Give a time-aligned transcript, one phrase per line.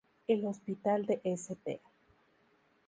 [0.25, 1.79] El Hospital de St.